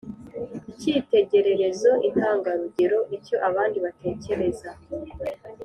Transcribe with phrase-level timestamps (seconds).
[0.71, 4.69] ikitegererezo: intangarugero, icyo abandi batekereza.